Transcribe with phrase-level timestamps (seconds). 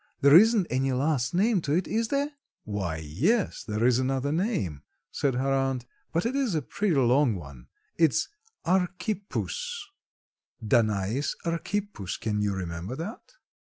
[0.21, 2.31] There isn't any last name to it, is there?"
[2.63, 4.81] "Why, yes, there is another name,"
[5.11, 7.67] said her aunt, "but it is a pretty long one.
[7.99, 8.27] It is
[8.65, 9.89] Archippus,
[10.65, 13.33] Danais Archippus; can you remember that?"